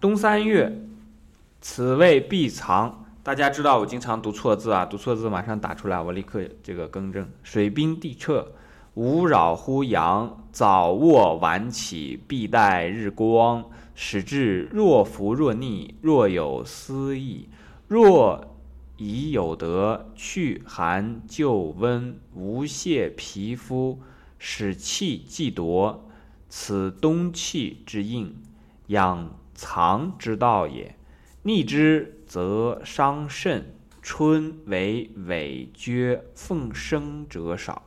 [0.00, 0.80] 冬三月，
[1.60, 3.04] 此谓必藏。
[3.22, 7.28] 大家知道我经常读错字啊，读错字马上打出来，我立刻这个更正。
[7.42, 8.52] 水冰地彻，
[8.94, 10.42] 无扰乎阳。
[10.50, 13.62] 早卧晚起，必待日光。
[13.94, 17.50] 使至若伏若逆，若有思意，
[17.86, 18.56] 若
[18.96, 24.00] 已有得，去寒就温，无泄皮肤，
[24.38, 26.08] 使气既夺。
[26.48, 28.34] 此冬气之应，
[28.86, 30.96] 养藏之道也。
[31.42, 33.74] 逆之则伤肾。
[34.02, 37.82] 春为尾厥，奉生者少。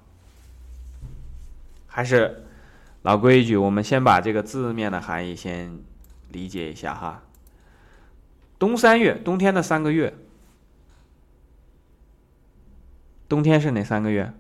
[1.88, 2.46] 还是
[3.02, 5.80] 老规矩，我们先把这个字面的含义先
[6.30, 7.24] 理解一下哈。
[8.60, 10.16] 冬三月，冬天的三个月。
[13.28, 14.32] 冬天是哪三个月？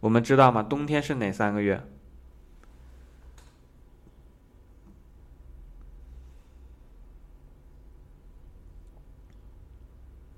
[0.00, 0.62] 我们知道吗？
[0.62, 1.82] 冬天是哪三个月？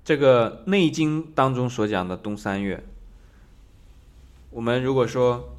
[0.03, 2.83] 这个《内经》当中所讲的冬三月，
[4.49, 5.55] 我们如果说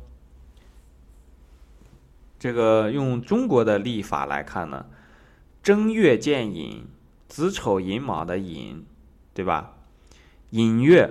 [2.38, 4.84] 这个用中国的历法来看呢，
[5.62, 6.84] 正月见寅，
[7.26, 8.84] 子丑寅卯的寅，
[9.32, 9.76] 对吧？
[10.50, 11.10] 寅月，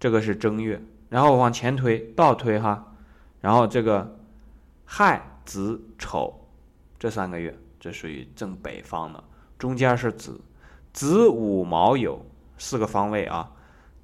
[0.00, 2.96] 这个是正月，然后往前推，倒推哈，
[3.42, 4.18] 然后这个
[4.86, 6.48] 亥子丑
[6.98, 9.22] 这三个月，这属于正北方的，
[9.58, 10.40] 中间是子。
[10.96, 12.20] 子午卯酉
[12.56, 13.52] 四个方位啊，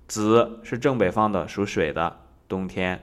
[0.06, 2.98] 子是正北方的，属水的，冬天；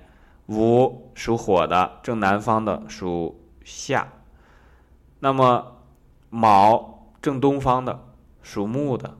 [0.46, 4.06] 午属火的，正南方的，属夏；
[5.22, 5.82] 那么
[6.30, 8.00] 卯正东方的，
[8.44, 9.18] 属木的，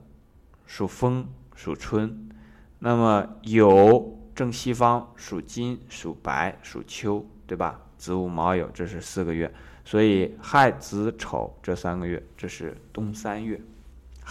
[0.66, 2.08] 属风，属春；
[2.78, 4.04] 那么酉
[4.36, 7.80] 正西方，属金，属白，属秋，对吧？
[7.98, 9.52] 子午卯酉这是四个月，
[9.84, 13.60] 所以亥子丑这三个月，这是冬三月。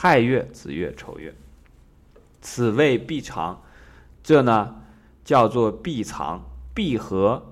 [0.02, 1.36] 亥月、子月、丑月，
[2.40, 3.62] 此谓闭藏。
[4.24, 4.82] 这呢
[5.26, 7.52] 叫做闭藏、闭合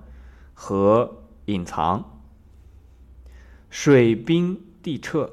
[0.54, 2.18] 和隐藏。
[3.68, 5.30] 水冰地彻，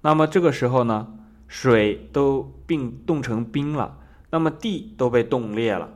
[0.00, 1.14] 那么这个时候呢，
[1.46, 3.96] 水都并冻成冰了，
[4.30, 5.88] 那么地都被冻裂了。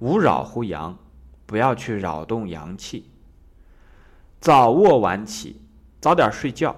[0.00, 0.98] 无扰乎阳，
[1.46, 3.08] 不要去扰动阳气。
[4.38, 5.62] 早卧晚起，
[5.98, 6.76] 早点睡觉。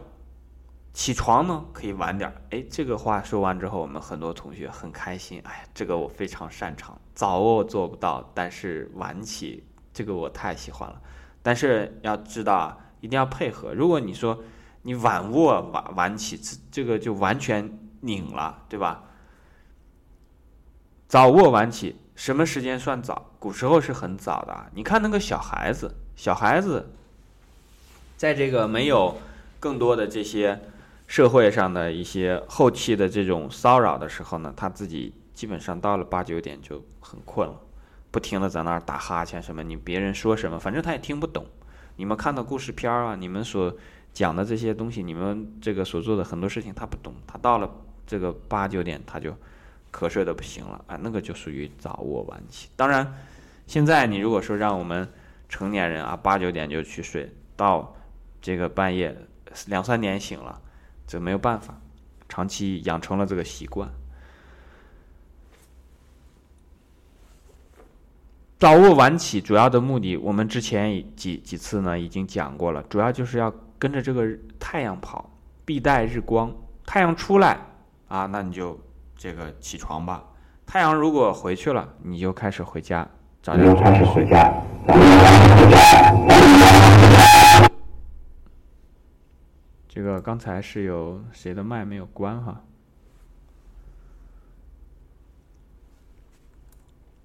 [0.93, 5.41] 起床呢可以晚点，哎，这个话说完之后，我们很多同学很开心。
[5.45, 7.01] 哎，这个我非常擅长。
[7.15, 9.65] 早卧做不到，但是晚起
[9.95, 11.01] 这个我太喜欢了。
[11.43, 13.73] 但是要知道啊，一定要配合。
[13.73, 14.43] 如果你说
[14.83, 19.05] 你晚卧晚晚起，这这个就完全拧了，对吧？
[21.07, 23.31] 早卧晚起，什么时间算早？
[23.39, 24.67] 古时候是很早的。
[24.75, 26.91] 你看那个小孩子，小孩子
[28.17, 29.17] 在这个没有
[29.61, 30.61] 更多的这些。
[31.11, 37.61] 社会上的一些后期的这种骚扰的时候呢，他自己基本上到了八九点就很困了，
[38.13, 41.45] 不停的在那儿打哈欠什么，你别人说什么，反正他也听不懂。
[41.97, 43.77] 你们看的故事片啊，你们所
[44.13, 47.69] 讲的这些东西，你们这个所做的很多事情他不懂，他到了
[48.07, 49.35] 这个八九点他就
[49.93, 52.69] 瞌睡的不行了，啊，那个就属于早卧晚起。
[52.77, 53.13] 当然，
[53.67, 55.09] 现在你如果说让我们
[55.49, 57.97] 成年人啊八九点就去睡，到
[58.41, 59.27] 这个半夜
[59.67, 60.63] 两三点醒了。
[61.11, 61.75] 这没有办法，
[62.29, 63.91] 长期养成了这个习惯。
[68.61, 74.25] 早卧晚起主要的目的，我们之前几几次呢已经讲过了，主要就是要跟着这个
[74.61, 75.29] 太阳跑，
[75.65, 76.55] 必带日光。
[76.87, 77.59] 太阳出来
[78.07, 78.79] 啊，那你就
[79.17, 80.23] 这个起床吧。
[80.65, 83.05] 太阳如果回去了，你就开始回家，
[83.43, 84.49] 早点开始回家。
[89.93, 92.63] 这个刚才是有谁的麦没有关哈？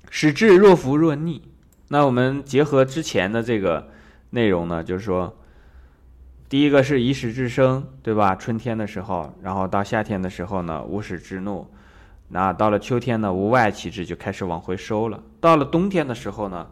[0.09, 1.43] 使至若伏若逆，
[1.89, 3.91] 那我们结合之前的这个
[4.31, 5.37] 内容呢，就是说，
[6.49, 8.35] 第一个是以始至生，对吧？
[8.35, 11.69] 春天的时候，然后到夏天的时候呢，无始至怒，
[12.29, 15.21] 那到了秋天呢，无外其志就开始往回收了。
[15.39, 16.67] 到了冬天的时候呢，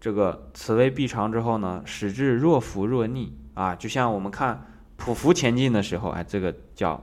[0.00, 4.64] 这个此谓必长之后呢，使至若伏若逆啊，就像我们看。
[5.04, 7.02] 匍匐前进的时候，哎，这个叫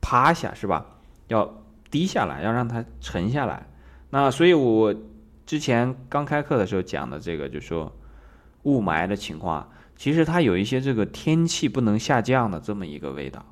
[0.00, 0.86] 趴下，是吧？
[1.26, 3.68] 要低下来，要让它沉下来。
[4.10, 4.94] 那所以，我
[5.44, 7.92] 之前刚开课的时候讲的这个，就说
[8.62, 13.44] 雾霾的情况，其实它有一些这个天气不能下降的这么一个味道。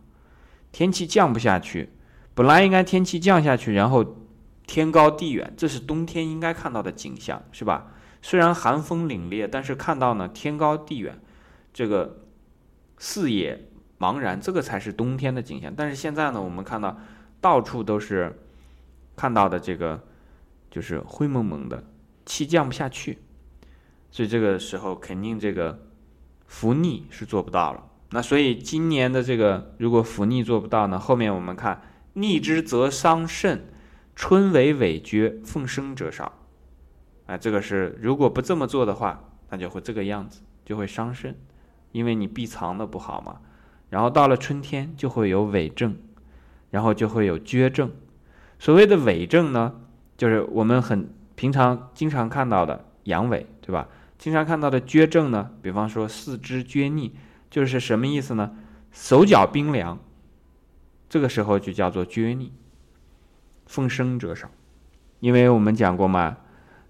[0.71, 1.89] 天气降不下去，
[2.35, 4.17] 本来应该天气降下去，然后
[4.67, 7.89] 天高地远，这是冬天应该看到的景象，是吧？
[8.23, 11.19] 虽然寒风凛冽，但是看到呢天高地远，
[11.73, 12.21] 这个
[12.99, 13.67] 视野。
[14.01, 15.73] 茫然，这个才是冬天的景象。
[15.77, 16.97] 但是现在呢，我们看到
[17.41, 18.41] 到处都是
[19.15, 20.03] 看到的这个
[20.71, 21.85] 就是灰蒙蒙的，
[22.25, 23.19] 气降不下去，
[24.11, 25.79] 所以这个时候肯定这个
[26.47, 27.87] 伏逆是做不到了。
[28.13, 31.83] 那所以今年的这个如果伏逆做不到呢，后面我们看
[32.15, 33.67] 逆之则伤肾，
[34.17, 36.33] 春为尾绝，奉生者少。
[37.27, 41.39] 哎，这个是如果不这么做的话，那就会这个样子，就会伤肾，
[41.93, 43.41] 因为你闭藏的不好嘛。
[43.91, 45.95] 然后到了春天就会有痿症，
[46.71, 47.91] 然后就会有厥症。
[48.59, 49.75] 所谓的痿症呢，
[50.17, 53.87] 就是我们很平常经常看到的阳痿，对吧？
[54.17, 57.15] 经常看到的厥症呢，比方说四肢厥逆。
[57.51, 58.53] 就是什么意思呢？
[58.93, 59.99] 手脚冰凉，
[61.09, 62.53] 这个时候就叫做厥逆。
[63.67, 64.49] 风生者少，
[65.19, 66.37] 因为我们讲过嘛，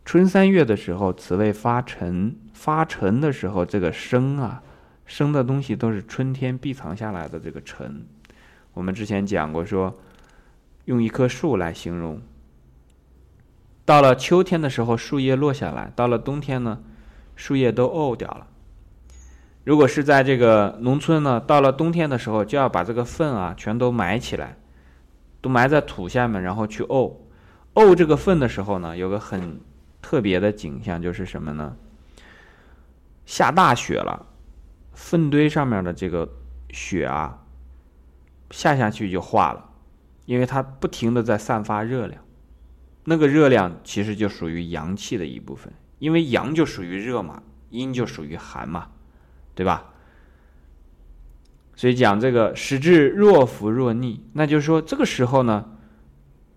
[0.04, 4.62] 春三月的时候，此谓发陈，发陈的时候，这个生啊，
[5.10, 8.06] 生的东西都是春天闭藏下来的这个尘。
[8.72, 9.98] 我们之前讲过，说
[10.84, 12.22] 用一棵树来形容，
[13.84, 16.78] 到了秋天的时候，树叶落下来；到了冬天呢，
[17.34, 18.46] 树叶都沤掉了。
[19.64, 24.58] 如果是在这个农村呢，到了冬天的时候，就要把这个粪啊全都埋起来，
[25.40, 27.16] 都埋在土下面，然后去沤。
[27.74, 29.60] 沤这个粪的时候呢，有个很
[30.00, 31.76] 特别的景象，就是什么呢？
[33.26, 34.26] 下大雪了，
[34.92, 36.28] 粪堆上面的这个
[36.70, 37.44] 雪啊，
[38.50, 39.70] 下下去就化了，
[40.26, 42.22] 因为它不停的在散发热量，
[43.04, 48.88] 那个热量其实就属于阳气的一部分，因为阳就属于热嘛，阴就属于寒嘛。
[49.52, 49.90] 对吧？
[51.74, 55.72] 所以讲这个使至若浮若逆，那就是说这个时候呢，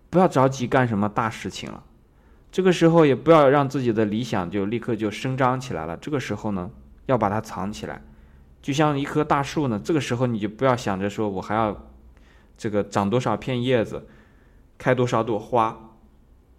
[0.10, 1.84] 不要着急干什么大事情了。
[2.50, 5.98] 这个时候也不要让自己的理想就立刻就生长起来了。
[5.98, 6.72] 这个时候呢，
[7.08, 8.02] 要把它藏起来，
[8.64, 9.80] 就像一棵大树呢。
[9.84, 11.92] 这个时候你就不要想着说我还要
[12.58, 14.08] 这个长多少片叶子，
[14.80, 15.92] 开多少朵花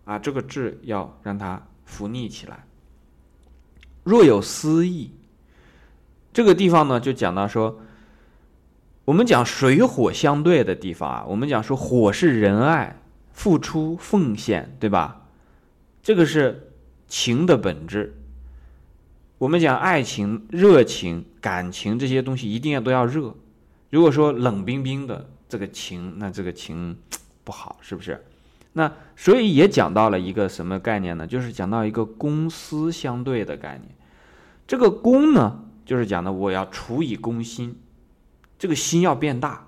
[0.04, 0.16] 啊。
[0.16, 2.64] 这个志要让它浮逆起来。
[4.04, 5.10] 若有私意。
[6.32, 7.80] 这个地方呢，就讲到说，
[9.04, 13.00] 我们讲水火相对的地方啊，我们讲说火是仁爱、
[13.32, 15.28] 付出、奉献，对吧？
[16.02, 16.72] 这个是
[17.06, 18.20] 情的本质。
[19.38, 23.34] 我们讲爱情、热情、感情这些东西，一定要都要热。
[23.90, 26.96] 如果说冷冰冰的这个情，那这个情
[27.42, 28.24] 不好，是不是？
[28.72, 31.26] 那所以也讲到了一个什么概念呢？
[31.26, 33.94] 就是讲到一个公私相对的概念。
[34.66, 35.60] 这个公呢？
[35.84, 37.78] 就是讲的，我要除以公心，
[38.58, 39.66] 这个心要变大。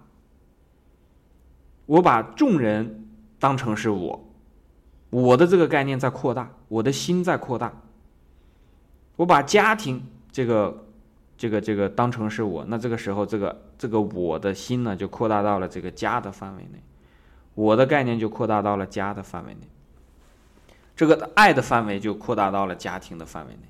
[1.85, 3.07] 我把众人
[3.39, 4.29] 当成是我，
[5.11, 7.73] 我的这个概念在扩大，我的心在扩大。
[9.17, 10.85] 我把家庭这个、
[11.37, 16.83] 这个、这个当成是我，那这个时候，这个、这个我的心呢，就扩大到了这个家的范围内，
[17.55, 19.61] 我的概念就扩大到了家的范围内，
[20.95, 23.61] 这个爱的范围就扩大到了家庭的范围内。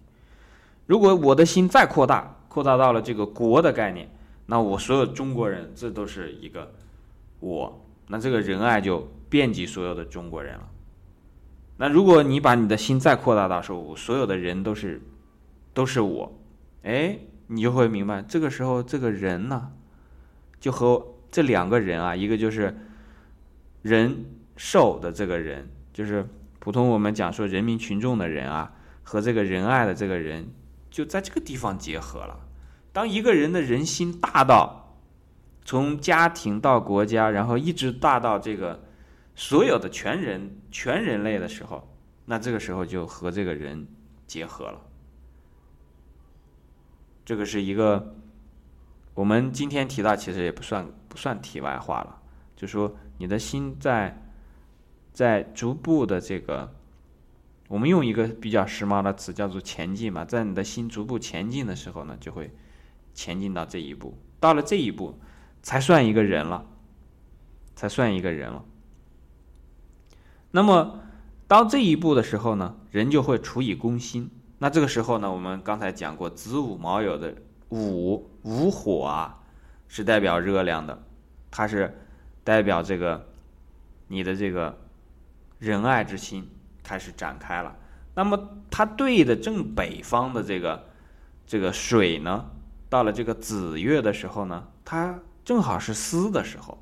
[0.87, 4.09] 如果我的心再扩大，扩大到了这个国的概念，
[4.47, 6.73] 那我所有中国人，这都是一个
[7.41, 10.69] 我，那这个仁爱就遍及所有的中国人了。
[11.77, 15.03] 那如果你把你的心再扩大到说，我所有的人都是
[15.77, 16.41] 都是我，
[16.85, 17.19] 哎，
[17.49, 19.73] 你就会明白，这个时候这个人呢，
[20.59, 22.75] 就和这两个人啊，一个就是
[23.83, 24.25] 人
[24.57, 26.27] 寿的这个人，就是
[26.59, 28.73] 普通我们讲说人民群众的人啊，
[29.03, 30.49] 和这个仁爱的这个人。
[30.89, 32.41] 就在这个地方结合了。
[32.91, 34.97] 当一个人的人心大到
[35.63, 38.83] 从家庭到国家，然后一直大到这个
[39.35, 43.87] 所有的全人全人类的时候，那这个时候就和这个人
[44.27, 44.86] 结合了。
[47.27, 48.15] 这个是一个
[49.13, 52.23] 我们今天提到，其实也不算不算题外话了。
[52.57, 54.23] 就说你的心在
[55.13, 56.73] 在逐步的这个。
[57.69, 62.55] 我们用一个比较时髦的词叫做前进嘛，在你的心逐步前进的时候呢，就会
[63.13, 64.17] 前进到这一步。
[64.39, 65.19] 到了这一步，
[65.63, 66.65] 才算一个人了，
[67.75, 68.65] 才算一个人了。
[70.53, 71.01] 那么
[71.49, 74.31] 到这一步的时候呢，人就会处以攻心。
[74.59, 77.35] 那这个时候呢，我们刚才讲过子午卯酉的
[77.71, 79.39] 午午火啊，
[79.89, 81.03] 是代表热量的，
[81.51, 81.97] 它是
[82.45, 83.27] 代表这个
[84.09, 84.79] 你的这个
[85.59, 86.51] 仁爱之心。
[86.89, 87.75] 开始展开了，
[88.15, 88.39] 那么
[88.71, 90.85] 它对的正北方的这个
[91.45, 92.49] 这个水呢，
[92.89, 96.79] 到了这个子月的时候呢，它正好是思的时候，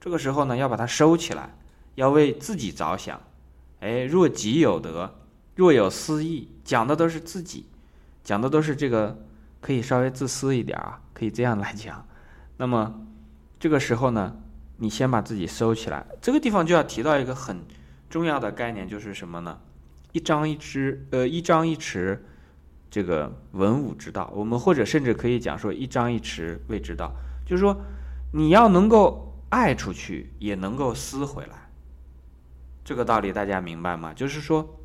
[0.00, 1.52] 这个时候呢要把它收起来，
[1.96, 3.20] 要为自己着想。
[3.80, 5.12] 哎，若己有德，
[5.58, 7.66] 若有私意，讲的都是自己，
[8.22, 9.26] 讲的都是这个，
[9.60, 12.06] 可以稍微自私一点啊，可以这样来讲。
[12.58, 13.00] 那么
[13.58, 14.36] 这个时候呢，
[14.76, 16.06] 你先把自己收起来。
[16.22, 17.60] 这个地方就要提到一个很
[18.08, 19.58] 重要的概念，就是什么呢？
[20.12, 22.16] 一张一弛，呃，一张一弛，
[22.88, 24.32] 这个文武之道。
[24.32, 27.12] 我们或者甚至可以讲说，一张一弛谓之道，
[27.44, 27.76] 就是说
[28.32, 31.68] 你要能够爱出去，也能够撕回来。
[32.84, 34.14] 这个道理大家明白吗？
[34.14, 34.77] 就是说，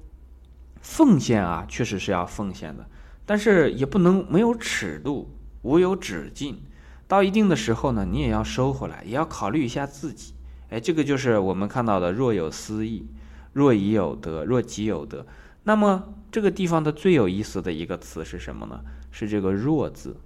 [0.84, 2.86] 奉献啊，确实是要奉献的，
[3.26, 6.62] 但是也不能没有尺度，无有止境。
[7.08, 10.34] 到一定的时候呢，你也要收回来，也要考虑一下自己。
[10.70, 13.08] 哎，这个就是我们看到的“若有思义，
[13.54, 15.26] 若已有得，若己有得”。
[15.64, 18.82] 那么这个地方的最有意思的一个词是什么呢？
[19.10, 20.18] 是这个“若”字，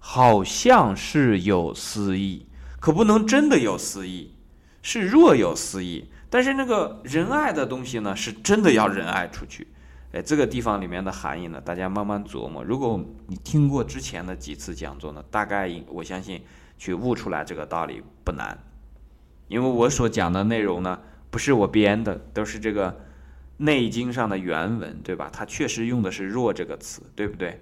[0.00, 2.46] 好像是有思义，
[2.80, 4.34] 可不能真的有思义，
[4.82, 6.10] 是若有思义。
[6.28, 9.68] 但是那个仁爱的东西呢，是真的要仁爱出去。
[10.12, 12.62] 哎，这个地方里面的含义呢，大家慢慢琢磨。
[12.64, 16.42] 如果你听过之前的几次讲座呢，大概我相信
[16.78, 18.58] 去悟出来这个道理不难。
[19.48, 22.90] 因为我所讲的内容呢，不是我编的，都是这个
[23.58, 25.30] 《内经》上的原文，对吧？
[25.32, 27.60] 它确实用的是“弱”这个词，对不对？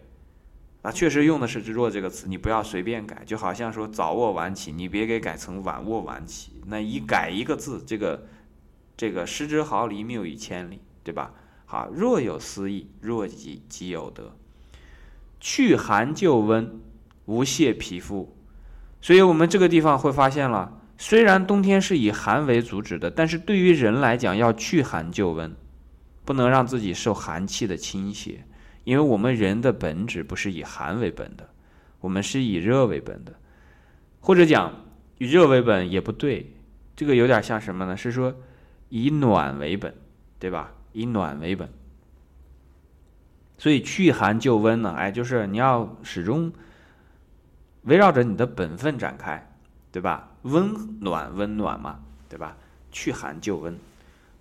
[0.83, 3.23] 啊，确实用的是“弱”这个词，你不要随便改。
[3.27, 6.53] 就好像说“早卧晚起”，你别给改成“晚卧晚起”。
[6.69, 8.27] 那一改一个字，这个
[8.97, 11.33] 这个失之毫厘，谬以千里，对吧？
[11.75, 14.37] 啊，若有思意，若己即有得。
[15.41, 16.81] 去寒就温，
[17.25, 18.37] 无泄皮肤。
[19.01, 25.53] 所以，我们这个地方会发现了，虽然冬天是以寒为主旨的，但是对于人来讲，要去寒就温，
[26.25, 28.43] 不能让自己受寒气的侵袭。
[28.85, 31.49] 因为我们人的本质不是以寒为本的，
[32.01, 33.35] 我们是以热为本的，
[34.21, 34.85] 或者讲
[35.19, 36.55] 以热为本也不对，
[36.95, 37.97] 这个有点像什么呢？
[37.97, 38.33] 是说
[38.91, 39.93] 以暖为本，
[40.39, 40.74] 对吧？
[40.95, 41.69] 以暖为本，
[43.59, 46.51] 所以去寒就温呢，哎，就是你要始终
[47.83, 49.53] 围绕着你的本分展开，
[49.93, 50.31] 对吧？
[50.43, 52.57] 温暖温暖嘛，对吧？
[52.93, 53.77] 去寒就温，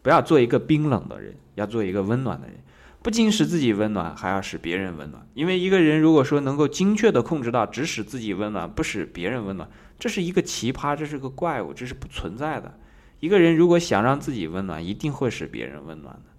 [0.03, 2.55] 不要做一个冰冷的人，要做一个温暖的人。
[3.01, 5.27] 不仅使自己温暖，还要使别人温暖。
[5.33, 9.67] 因为一个人如果说能够精确的控制到只使自己温暖，不使别人温暖，
[9.97, 12.79] 这是一个奇葩，这是个怪物，这是不存在的。
[13.19, 16.32] 一个人如果想让自己温暖，一定会使别人温暖的。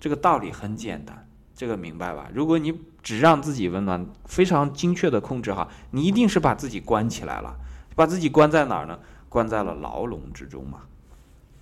[0.00, 2.30] 这个道理很简单，这个明白吧？
[2.32, 7.54] 如果你只让自己温暖，非常精确的控制好，你一定是把自己关起来了，
[7.94, 8.98] 把自己关在哪儿呢？
[9.28, 10.80] 关在了牢笼之中嘛，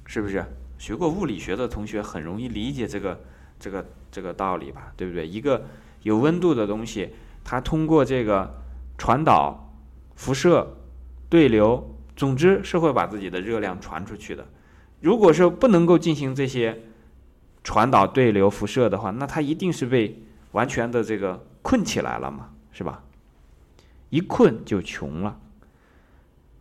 [0.06, 0.44] 是不是？
[0.78, 3.20] 学过物理学的同学很容易理解这个
[3.58, 4.92] 这个这个道理吧？
[4.96, 5.26] 对不对？
[5.26, 5.64] 一个
[6.02, 7.10] 有温度的东西，
[7.42, 8.62] 它通过这个
[8.96, 9.74] 传导、
[10.14, 10.76] 辐射、
[11.28, 14.46] 对流，总之是会把自己的热量传出去的。
[15.00, 16.84] 如果是不能够进行这些。
[17.68, 20.18] 传导对流辐射的话，那它一定是被
[20.52, 23.04] 完全的这个困起来了嘛，是吧？
[24.08, 25.38] 一困就穷了。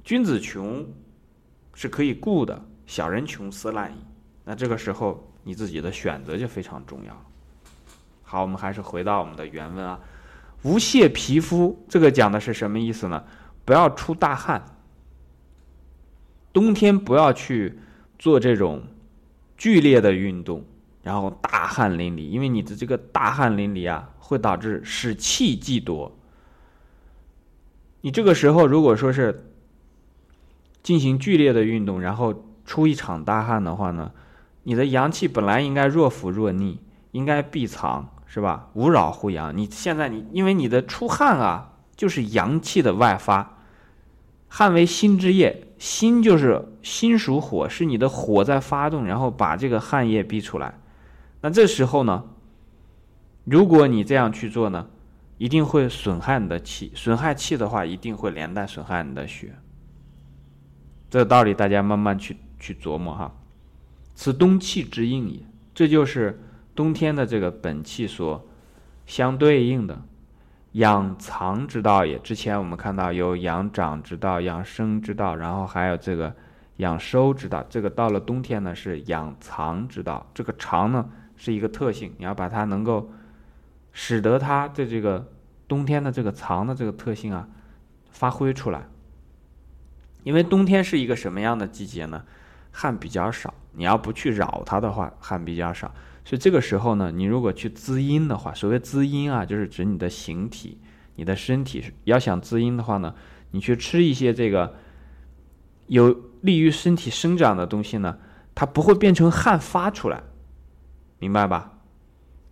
[0.04, 0.86] 君子穷
[1.74, 3.96] 是可以固的，小人穷斯滥矣。
[4.44, 7.26] 那这个时候你自己的选择就非常重要。
[8.24, 9.98] 好，我们还是回到我们的原文啊。
[10.64, 13.24] 无泄皮肤，这个讲的是什么意思呢？
[13.64, 14.62] 不要出大汗。
[16.52, 17.80] 冬天不要去
[18.20, 18.84] 做这种
[19.56, 20.66] 剧烈的运动。
[21.08, 26.12] 然后大汗淋漓，因为你的这个大汗淋漓啊，会导致使气既多。
[28.02, 29.50] 你这个时候如果说是
[30.84, 34.12] 进行剧烈的运动，然后出一场大汗的话呢，
[34.64, 36.78] 你的阳气本来应该若浮若逆，
[37.14, 38.68] 应该闭藏，是吧？
[38.74, 39.56] 无扰乎阳。
[39.58, 43.60] 你现在你因为你的出汗啊，就是阳气的外发，
[44.50, 50.78] 汗为心之液，心就是心属火，是你的火在发动，然后把这个汗液逼出来。
[51.42, 52.24] 那这时候呢，
[53.44, 54.88] 如果你这样去做呢，
[55.38, 59.54] 一定会损害你的气，损害气的话，一定会连带损害你的血。
[61.10, 63.32] 这个道理大家慢慢去去琢磨哈。
[64.16, 65.40] 此冬气之应也，
[65.76, 66.42] 这就是
[66.76, 68.44] 冬天的这个本气所
[69.06, 70.02] 相对应的
[70.72, 72.18] 养藏之道也。
[72.20, 76.36] 之前我们看到有养长之道、养生之道，然后还有这个
[76.78, 77.64] 养收之道。
[77.70, 80.26] 这个到了冬天呢，是养藏之道。
[80.34, 81.08] 这个藏呢。
[81.38, 83.10] 是一个特性，你要把它能够
[83.94, 85.32] 使得它的这个
[85.68, 87.48] 冬天的这个藏的这个特性啊
[88.12, 88.88] 发挥出来。
[90.24, 92.24] 因为冬天是一个什么样的季节呢？
[92.72, 95.94] 汗比较少，你要不去扰它的话，汗比较少。
[96.26, 100.78] 所以这个时候呢，你如果去滋阴的话，所谓滋阴啊，就是指你的形体、
[101.16, 103.16] 你的身体要想滋阴的话呢，
[103.52, 104.76] 你去吃一些这个
[105.88, 108.18] 有利于身体生长的东西呢，
[108.54, 110.22] 它不会变成汗发出来。
[111.20, 111.74] 明白吧？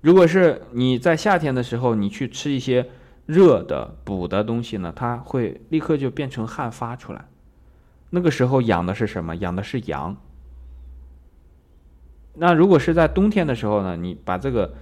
[0.02, 2.90] 如果是你在夏天的时候，你去吃一些
[3.26, 7.26] 热的补的东西呢，它会立刻就变成汗发出来。
[8.12, 9.36] 那个时候养的是什么？
[9.36, 10.16] 养的是阳。
[12.36, 13.96] 那如果是在冬天的时候呢？
[13.96, 14.74] 你把这个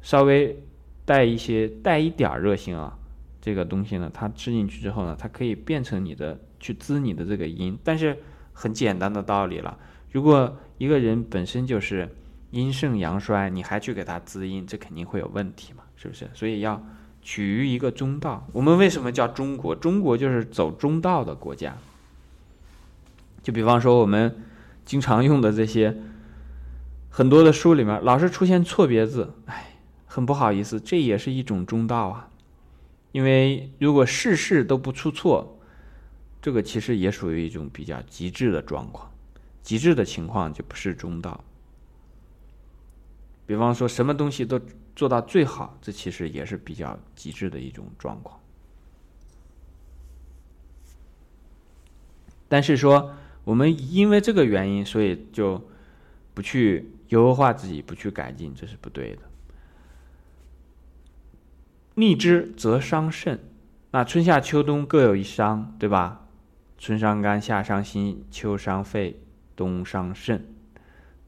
[0.00, 0.64] 稍微
[1.04, 2.98] 带一些带一点儿热性啊，
[3.40, 7.78] 这个东西呢，它吃进去之后呢，它可以变成你的去滋你的这个阴。
[7.84, 8.18] 但是
[8.52, 9.78] 很简单的道理了，
[10.10, 12.08] 如果一个人本身就是
[12.50, 16.28] 阴盛阳衰，你还去给他滋阴，这肯定会有问题嘛，是不是？
[16.34, 16.84] 所以要
[17.22, 18.46] 取于一个中道。
[18.52, 19.74] 我们为什么叫中国？
[19.74, 21.76] 中国就是走中道的国家。
[23.42, 24.42] 就比方说我们
[24.84, 25.96] 经常用的这些。
[27.12, 29.74] 很多的书里面老是出现错别字，哎，
[30.06, 32.28] 很不好意思，这也是一种中道啊。
[33.10, 35.58] 因为如果事事都不出错，
[36.40, 39.10] 这个其实也属于一种比较极致的状况。
[39.60, 41.42] 极致的情况就不是中道。
[43.50, 44.60] 比方说什么东西都
[44.94, 48.38] 做到最好，这其实也是比较极致的一种状况。
[52.46, 55.68] 但是说我们因为这个原因，所以就
[56.32, 56.92] 不去。
[57.08, 59.22] 优化自己不去改进，这是不对的。
[61.96, 63.40] 逆之则伤肾，
[63.90, 66.28] 那春夏秋冬各有一伤，对吧？
[66.78, 69.20] 春伤肝，夏伤心，秋伤肺，
[69.56, 70.46] 冬伤肾。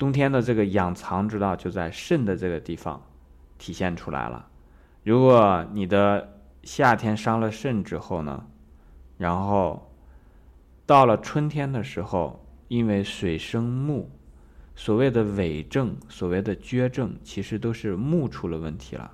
[0.02, 3.00] 冬天的这个养藏之道就在肾的这个地方
[3.56, 4.48] 体现出来了。
[5.04, 8.44] 如果你的夏天伤了肾之后呢，
[9.16, 9.92] 然后
[10.84, 14.10] 到了春天的时候，因为水生木。
[14.74, 19.08] 所谓的痿症，所谓的厥症，其实都是木出了问题了。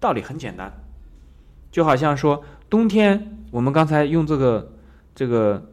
[0.00, 0.72] 道理很简单，
[1.70, 4.72] 就好像说冬天，我们刚才用这个
[5.14, 5.70] 这个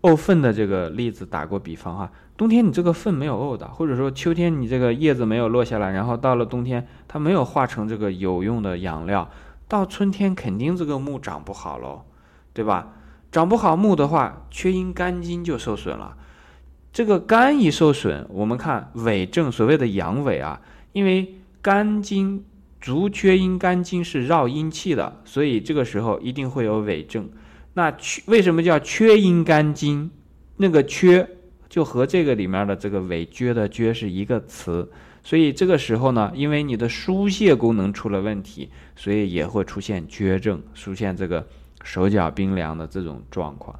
[0.00, 2.10] 沤粪的这个例子打过比方哈。
[2.42, 9.30] 冬天你这个粪没有沤的，或者说秋天你这个叶子没有落下来，然后到了冬天它没有化成这个有用的养料，
[9.68, 12.02] 到春天肯定这个木长不好喽，
[12.52, 12.94] 对吧？
[13.30, 16.16] 长不好木的话，缺阴肝经就受损了。
[16.92, 22.44] 这个肝一受损，我们看痿症，所谓的阳痿啊，因为肝经
[22.80, 27.30] 足缺阴，肝经是绕阴气的，所以这个时候一定会有痿症。
[27.74, 30.10] 那缺为什么叫缺阴肝经？
[30.56, 31.28] 那个缺
[31.72, 41.46] 就和这个里面的这个痿厥的厥是一个词，所以这个时候呢，因为你的疏泄功能出了问题，所以也会出现厥症，出现这个
[41.82, 43.74] 手脚冰凉的这种状况。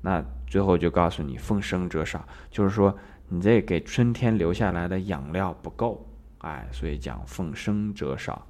[0.00, 2.92] 那最后就告诉你，奉生者少，就是说
[3.28, 6.04] 你这给春天留下来的养料不够，
[6.38, 8.44] 哎，所以讲奉生者少。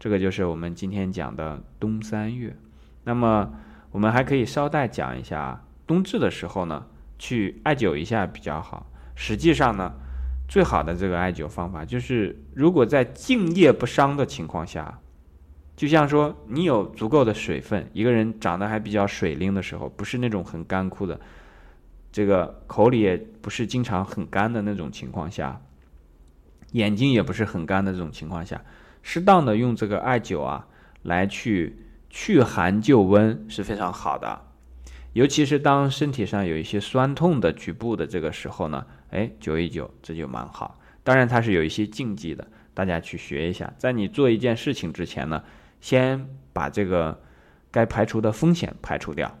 [0.00, 2.56] 这个就是我们今天讲的冬三月。
[3.04, 3.52] 那么
[3.92, 6.84] 我们还可以捎带讲一下，冬至的时候呢，
[7.22, 8.90] 去艾灸一下比较好。
[9.14, 9.92] 实际上呢，
[10.48, 14.98] 最好的这个艾灸方法就是，如果在静夜不伤的情况下。
[15.74, 21.18] 就像说，你有足够的水分，一个人长得还比较水灵的时候，不是那种很干枯的，
[22.12, 25.60] 这个口里也不是经常很干的那种情况下，
[26.72, 28.62] 眼睛也不是很干的这种情况下，
[29.02, 30.66] 适当的用这个艾灸啊，
[31.02, 34.51] 来去去寒救温是非常好的。
[35.12, 40.80] 尤其是当身体上有一些酸痛的局部的这个时候呢，哎，灸一灸，这就蛮好。
[41.02, 43.72] 当然它是有一些禁忌的，大家去学一下。
[43.76, 45.42] 在你做一件事情之前呢。
[45.82, 47.20] 先把这个
[47.68, 49.36] 该排除的风险排除掉，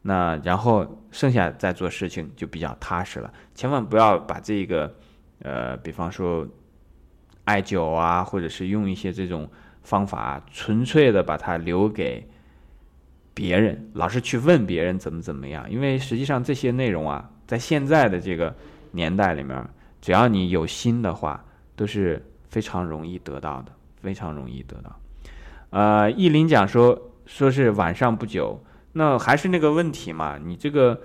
[0.00, 3.30] 那然后剩下再做事情就比较踏实了。
[3.54, 4.96] 千万不要把这个，
[5.40, 6.48] 呃，比方说
[7.44, 9.46] 艾灸啊，或者是用一些这种
[9.82, 12.26] 方法，纯粹的把它留给
[13.36, 15.70] 别人，老是去问别人怎么怎么样。
[15.70, 18.56] 因为实际上这些内容啊，在现在的这个
[18.92, 19.62] 年代里面，
[20.00, 21.44] 只要你有心的话，
[21.76, 24.98] 都是非常容易得到的，非常容易得到。
[25.68, 30.38] 呃，意林讲说说是晚上不久，那还是那个问题嘛？
[30.42, 30.98] 你这个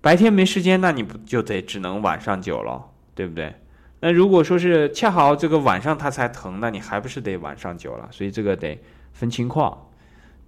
[0.00, 2.80] 白天没时间，那你不就得只能晚上灸了，
[3.16, 3.52] 对不对？
[3.98, 8.08] 那如果说是恰好这个晚上它才疼，那你还不是得晚上灸了？
[8.12, 8.80] 所以这个得
[9.12, 9.88] 分情况。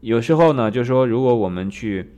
[0.04, 2.12] 有时候呢，就说如果我们去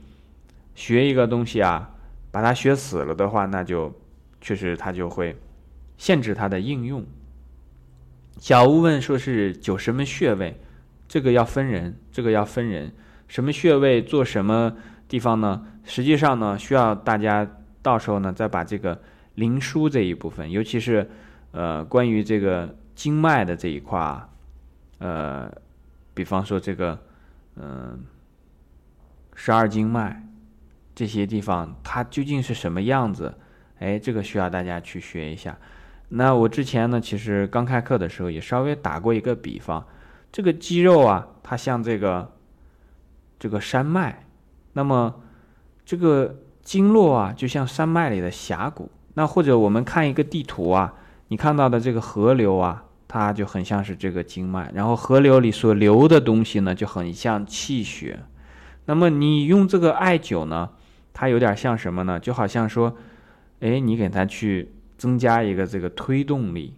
[0.75, 1.89] 学一个东西啊，
[2.31, 3.89] 把它学死了的话，那就
[4.41, 5.33] 确实它就会
[5.97, 7.05] 限制它的应用。
[8.39, 10.59] 小吴问说是灸什么穴位？
[11.07, 12.91] 这个要分人，这个要分人，
[13.29, 14.73] 什么穴位做什么
[15.07, 15.65] 地方呢？
[15.85, 17.49] 实际上呢，需要大家
[17.81, 19.01] 到时候呢，再把这个
[19.35, 21.09] 灵枢这一部分，尤其是
[21.53, 24.27] 呃关于这个经脉的这一块啊，
[24.99, 25.49] 呃，
[26.13, 26.99] 比方说这个
[27.59, 28.05] 嗯
[29.35, 30.23] 十二经脉
[30.95, 33.33] 这些地方，它究竟是什么样子？
[33.79, 35.57] 哎，这个需要大家去学一下。
[36.09, 39.85] 那我之前呢，其实刚开课的时候也稍微打过一个比方。
[40.31, 42.33] 这个肌肉啊，它像这个
[43.37, 44.25] 这个山脉，
[44.73, 45.21] 那么
[45.85, 48.89] 这个经络啊，就像山脉里的峡谷。
[49.13, 50.93] 那或者我们看一个地图啊，
[51.27, 54.71] 你看到的这个河流啊，它就很像是这个经脉。
[54.73, 58.19] 然后河流里所流的东西呢，就很像气血。
[58.85, 60.69] 那么你用这个艾灸呢，
[61.13, 62.19] 它有点像什么呢？
[62.19, 62.95] 就好像说，
[63.59, 66.73] 哎，你给它去增加一个这个推动力，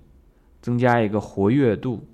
[0.62, 2.08] 增加一个活跃度。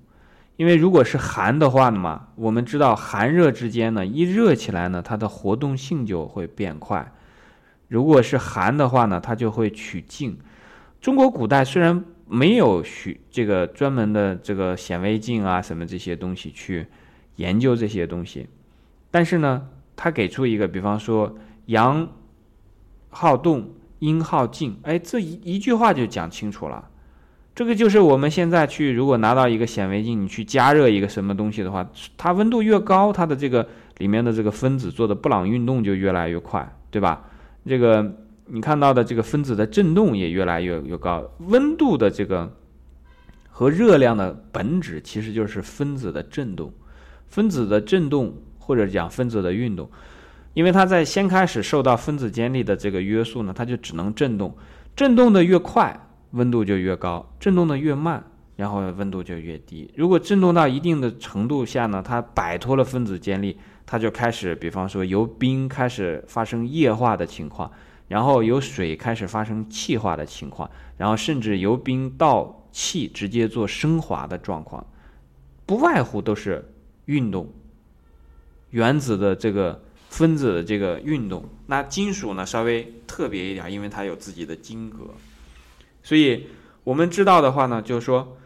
[0.56, 7.12] 因为如果是寒的话呢嘛，我们知道寒热之间呢，一热起来呢，它的活动性就会变快。
[7.88, 10.38] 如果是寒的话呢，它就会取静。
[11.00, 16.86] 中国古代虽然没有许这个专门的这个显微镜啊什么这些东西去
[17.36, 18.48] 研究这些东西，
[19.10, 21.36] 但是呢，他给出一个，比方说
[21.66, 22.08] 阳
[23.10, 26.90] 好动，阴好静，哎，这一一句话就讲清楚了。
[27.54, 37.24] 这个就是我们现在去，如果拿到一个显微镜，你去加热一个什么东西的话，它温度越高，它的这个里面的这个分子做的布朗运动就越来越快，对吧？
[37.64, 38.14] 这个
[38.46, 41.22] 你看到的这个分子的振动也越来越越高。
[41.48, 42.52] 温度的这个
[43.50, 46.72] 和热量的本质其实就是分子的振动，
[47.26, 49.90] 分子的振动或者讲分子的运动，
[50.54, 54.56] 因为它在先开始受到分子间力的这个约束呢，它就只能振动，
[54.94, 56.02] 振动的越快。
[56.32, 58.22] 温度就越高，振动的越慢，
[58.56, 59.90] 然后温度就越低。
[59.96, 63.56] 如果振动到一定的程度下呢，它摆脱了分子间力，
[63.86, 67.70] 它就开始，比方说由冰开始发生液化的情况，
[68.08, 74.86] 然后由水开始发生气化的情况，然后甚至由冰到气直接做升华的状况，
[75.64, 76.72] 不外乎都是
[77.06, 77.52] 运动，
[78.70, 81.44] 原子的这个分子的这个运动。
[81.66, 85.14] 那金属呢，稍微特别一点，因为它有自己的晶格。
[86.02, 86.46] 所以，
[86.84, 88.36] 我们知道的话呢，就是说，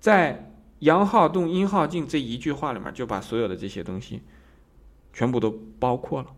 [0.00, 4.22] 在阳好动，阴好静这一句话里面，就把所有的这些东西
[5.12, 6.28] 全部都包括了。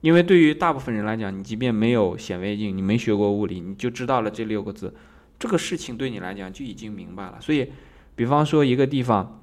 [0.00, 4.94] 因为对于大部分人来讲，你即便没有显微镜，你没学过物理，你就知道了这六个字，
[5.38, 7.38] 这个事情对你来讲就已经明白了。
[7.40, 7.70] 所以，
[8.14, 9.40] 比方说一个地方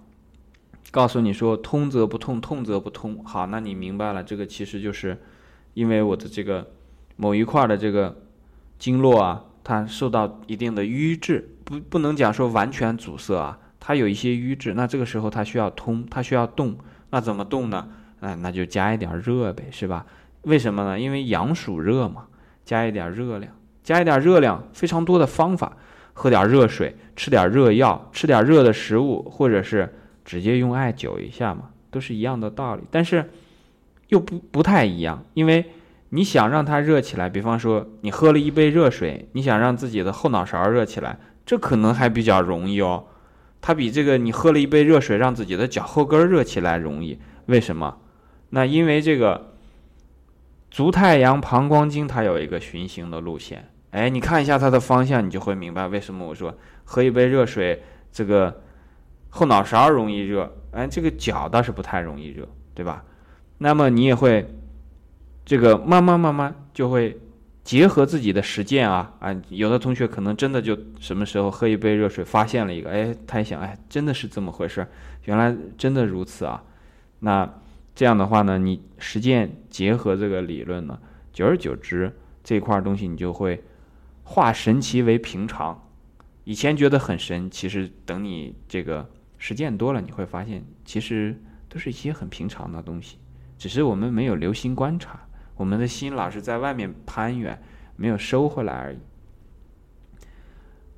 [0.91, 5.21] 告诉你说“通则不痛，痛则不通”，好，那你明白了，这个其实就是
[5.73, 6.71] 因为我的这个
[7.15, 8.23] 某一块的这个
[8.77, 9.45] 经络啊。
[9.67, 16.77] 它受到一定的瘀滞，不不能讲说完全阻塞啊，它有一些瘀滞，那这个时候它需要通，它需要动，
[17.09, 17.89] 那怎么动呢？
[18.19, 20.05] 哎，那就加一点热呗，是吧？
[20.45, 20.99] 为什么呢？
[20.99, 22.25] 因为阳暑热嘛，
[22.63, 23.51] 加一点热量，
[23.83, 25.77] 加一点热量，非常多的方法，
[26.13, 33.29] 喝点热水，吃点热药，吃点热的食物，或者是直接用艾灸一下嘛，都是一样的道理，但是
[34.07, 35.65] 又不不太一样，因为。
[36.09, 43.07] 你想让它热起来，比方说你喝了一杯热水，你想让自己的后脑勺热起来，这可能还比较容易哦。
[43.59, 47.19] 它比这个你喝了一杯热水让自己的脚后跟热起来容易。
[47.47, 47.97] 为什么？
[48.51, 49.54] 那因为这个
[50.75, 53.69] 足太阳膀胱经它有一个循行的路线。
[53.91, 58.61] 哎，你看一下它的方向，你就会明白为什么我说喝一杯热水，这个
[59.29, 63.05] 后脑勺容易热，哎，这个脚倒是不太容易热，对吧？
[63.59, 64.45] 那么你也会。
[65.45, 67.17] 这个慢慢慢慢就会
[67.63, 74.85] 结合自己的实践啊啊，有的同学可能真的就什么时候喝一杯热水发现了一个，哎，他一想，哎，真的是这么回事，
[75.23, 76.61] 原来真的如此啊。
[77.19, 77.49] 那
[77.95, 80.99] 这样的话呢，你实践结合这个理论呢，
[81.31, 83.63] 久而久之这块东西你就会
[84.23, 85.81] 化神奇为平常。
[86.43, 93.17] 以前觉得很神，其实等你这个实践多了，你会发现其实都是一些很平常的东西，
[93.57, 95.21] 只是我们没有留心观察。
[95.55, 97.59] 我们的心老是在外面攀援，
[97.95, 98.99] 没有收回来而已。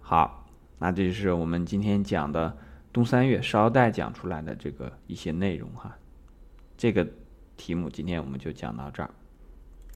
[0.01, 0.47] 好，
[0.79, 2.57] 那这就是我们今天讲的
[2.91, 5.95] 冬三月捎带讲出来的这个一些内容哈。
[6.77, 7.07] 这个
[7.57, 9.09] 题目今天我们就讲到这儿。